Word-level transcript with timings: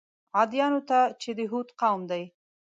عادیانو 0.37 0.81
ته 0.89 0.99
چې 1.21 1.29
د 1.37 1.39
هود 1.51 1.67
قوم 1.79 2.01
دی. 2.11 2.23